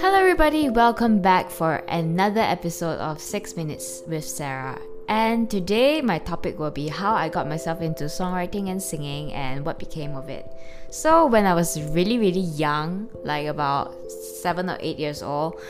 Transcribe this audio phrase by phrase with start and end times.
[0.00, 4.80] Hello, everybody, welcome back for another episode of 6 Minutes with Sarah.
[5.08, 9.66] And today, my topic will be how I got myself into songwriting and singing and
[9.66, 10.46] what became of it.
[10.90, 15.60] So, when I was really, really young, like about seven or eight years old,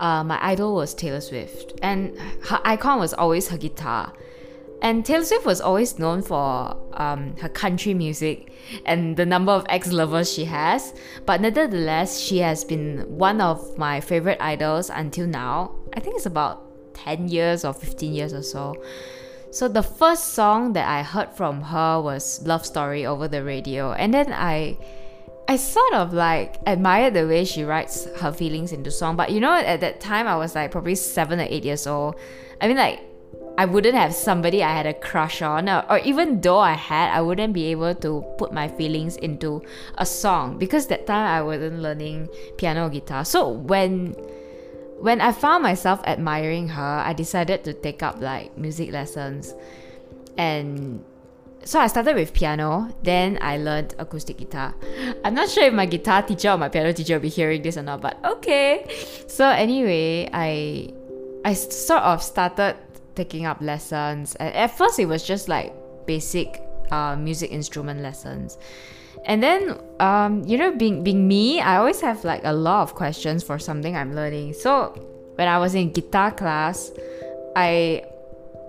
[0.00, 4.12] uh, my idol was Taylor Swift, and her icon was always her guitar.
[4.82, 8.50] And Taylor Swift was always known for um, her country music
[8.86, 10.94] and the number of ex lovers she has,
[11.26, 15.72] but nevertheless, she has been one of my favorite idols until now.
[15.94, 18.82] I think it's about 10 years or 15 years or so.
[19.50, 23.92] So, the first song that I heard from her was Love Story over the radio,
[23.92, 24.78] and then I.
[25.48, 29.40] I sort of like admired the way she writes her feelings into song, but you
[29.40, 32.14] know, at that time I was like probably seven or eight years old.
[32.60, 33.00] I mean, like
[33.60, 37.12] I wouldn't have somebody I had a crush on, or, or, even though I had,
[37.12, 39.62] I wouldn't be able to put my feelings into
[39.98, 43.22] a song because that time I wasn't learning piano or guitar.
[43.22, 44.16] So when
[44.96, 49.52] when I found myself admiring her, I decided to take up like music lessons,
[50.38, 51.04] and
[51.62, 52.88] so I started with piano.
[53.02, 54.74] Then I learned acoustic guitar.
[55.22, 57.76] I'm not sure if my guitar teacher or my piano teacher will be hearing this
[57.76, 58.88] or not, but okay.
[59.28, 60.94] So anyway, I
[61.44, 62.76] I sort of started
[63.20, 64.34] taking up lessons.
[64.36, 65.74] And at first, it was just like
[66.06, 68.56] basic uh, music instrument lessons.
[69.26, 72.94] And then, um, you know, being being me, I always have like a lot of
[72.94, 74.54] questions for something I'm learning.
[74.54, 74.96] So
[75.36, 76.90] when I was in guitar class,
[77.54, 78.04] I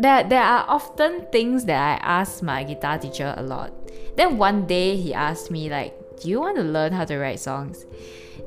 [0.00, 3.70] there there are often things that I ask my guitar teacher a lot.
[4.16, 7.38] Then one day he asked me like, "Do you want to learn how to write
[7.38, 7.86] songs?"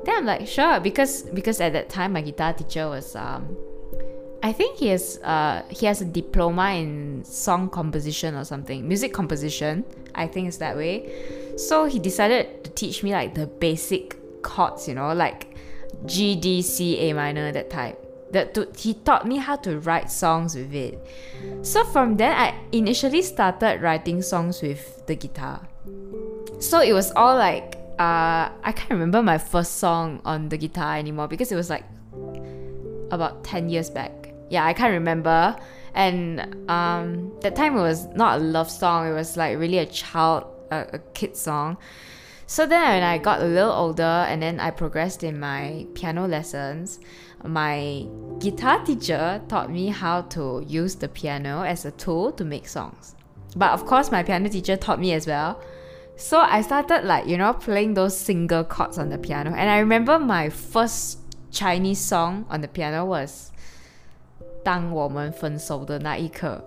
[0.04, 3.56] Then I'm like, "Sure," because because at that time my guitar teacher was um
[4.44, 9.14] I think he has uh he has a diploma in song composition or something, music
[9.14, 9.86] composition.
[10.14, 11.56] I think it's that way.
[11.56, 15.56] So he decided to teach me like the basic chords, you know, like
[16.04, 17.98] G, D, C, A minor, that type.
[18.32, 21.00] That to, he taught me how to write songs with it.
[21.62, 25.66] So from then, I initially started writing songs with the guitar.
[26.60, 30.98] So it was all like uh, I can't remember my first song on the guitar
[30.98, 31.84] anymore because it was like
[33.10, 34.23] about 10 years back
[34.54, 35.56] yeah, I can't remember.
[35.94, 39.08] And um, that time it was not a love song.
[39.08, 41.76] It was like really a child, a, a kid song.
[42.46, 46.26] So then when I got a little older and then I progressed in my piano
[46.26, 47.00] lessons,
[47.42, 48.06] my
[48.38, 53.14] guitar teacher taught me how to use the piano as a tool to make songs.
[53.56, 55.60] But of course, my piano teacher taught me as well.
[56.16, 59.50] So I started like, you know, playing those single chords on the piano.
[59.50, 61.18] And I remember my first
[61.50, 63.50] Chinese song on the piano was
[64.63, 66.61] 当我们分手的那一刻。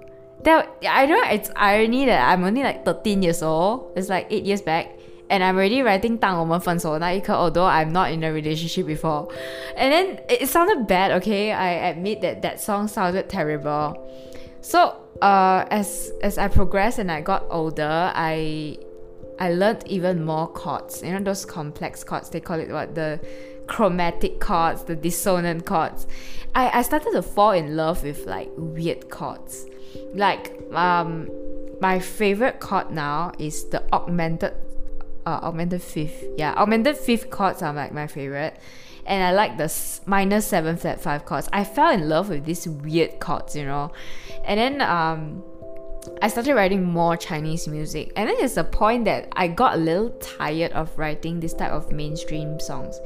[0.45, 3.93] That I know it's irony that I'm only like 13 years old.
[3.95, 4.87] It's like 8 years back.
[5.29, 9.29] And I'm already writing 当我们分手的那一刻 although I'm not in a relationship before.
[9.77, 11.53] And then it sounded bad, okay?
[11.53, 13.95] I admit that that song sounded terrible.
[14.61, 18.79] So, uh, as as I progressed and I got older, I
[19.39, 21.03] I learned even more chords.
[21.03, 22.29] You know those complex chords.
[22.31, 23.19] They call it what the
[23.68, 26.08] chromatic chords, the dissonant chords.
[26.56, 29.66] I, I started to fall in love with like weird chords.
[30.14, 31.30] Like um
[31.80, 34.54] my favorite chord now is the augmented
[35.26, 36.24] uh, augmented fifth.
[36.38, 38.58] Yeah, augmented fifth chords are like my favorite.
[39.06, 39.74] And I like the
[40.06, 41.48] minor seven flat five chords.
[41.54, 43.92] I fell in love with these weird chords, you know.
[44.44, 45.44] And then um
[46.22, 48.14] I started writing more Chinese music.
[48.16, 51.72] And then it's a point that I got a little tired of writing this type
[51.72, 53.00] of mainstream songs.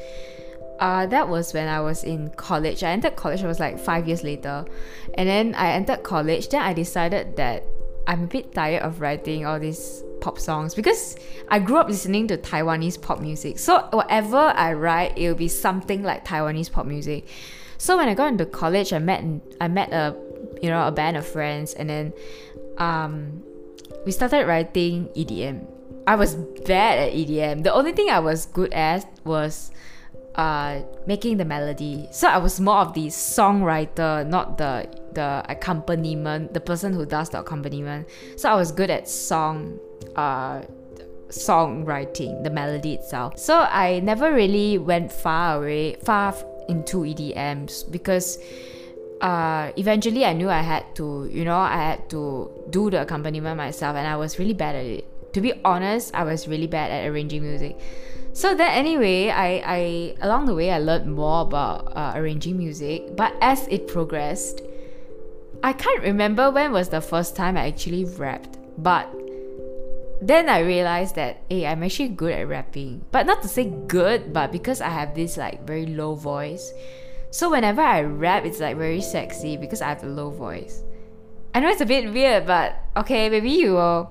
[0.81, 2.83] Uh, that was when I was in college.
[2.83, 4.65] I entered college, it was like five years later.
[5.13, 7.63] And then I entered college, then I decided that
[8.07, 11.15] I'm a bit tired of writing all these pop songs because
[11.49, 13.59] I grew up listening to Taiwanese pop music.
[13.59, 17.27] So whatever I write, it will be something like Taiwanese pop music.
[17.77, 19.23] So when I got into college, I met
[19.59, 20.15] I met a
[20.63, 22.13] you know a band of friends, and then
[22.77, 23.43] um,
[24.05, 25.65] we started writing EDM.
[26.07, 27.63] I was bad at EDM.
[27.63, 29.71] The only thing I was good at was
[30.35, 32.07] uh, making the melody.
[32.11, 37.29] So I was more of the songwriter, not the the accompaniment, the person who does
[37.29, 38.07] the accompaniment.
[38.37, 39.79] So I was good at song
[40.15, 40.61] uh
[41.31, 43.39] songwriting, the melody itself.
[43.39, 46.35] So I never really went far away far
[46.67, 48.37] into EDMs because
[49.21, 53.57] uh, eventually I knew I had to, you know, I had to do the accompaniment
[53.57, 55.33] myself and I was really bad at it.
[55.33, 57.79] To be honest, I was really bad at arranging music.
[58.33, 63.15] So then anyway, I, I along the way I learned more about uh, arranging music.
[63.15, 64.61] But as it progressed,
[65.63, 68.57] I can't remember when was the first time I actually rapped.
[68.77, 69.09] But
[70.21, 73.03] then I realized that hey, I'm actually good at rapping.
[73.11, 76.71] But not to say good, but because I have this like very low voice.
[77.31, 80.83] So whenever I rap, it's like very sexy because I have a low voice.
[81.53, 84.09] I know it's a bit weird, but okay, maybe you will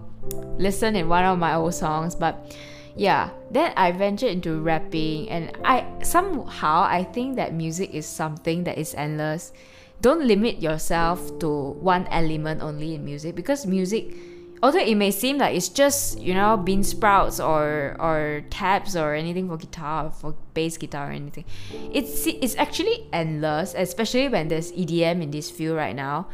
[0.59, 2.55] listen in one of my old songs, but
[2.97, 8.65] yeah, then I ventured into rapping and I somehow I think that music is something
[8.65, 9.53] that is endless.
[10.01, 14.15] Don't limit yourself to one element only in music because music
[14.63, 19.15] although it may seem like it's just you know bean sprouts or or tabs or
[19.15, 21.45] anything for guitar or for bass guitar or anything
[21.93, 26.27] it's it's actually endless especially when there's edm in this field right now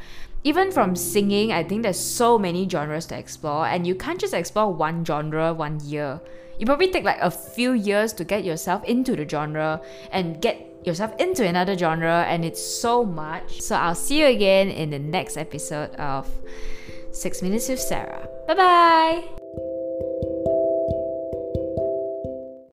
[0.43, 4.35] even from singing i think there's so many genres to explore and you can't just
[4.35, 6.21] explore one genre one year
[6.59, 9.81] you probably take like a few years to get yourself into the genre
[10.11, 14.69] and get yourself into another genre and it's so much so i'll see you again
[14.69, 16.29] in the next episode of
[17.17, 18.29] Six Minutes with Sarah.
[18.47, 19.36] Bye bye!